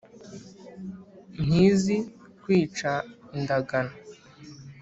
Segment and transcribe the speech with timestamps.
[1.45, 1.97] ntizi
[2.41, 2.91] kwica
[3.37, 3.93] indagano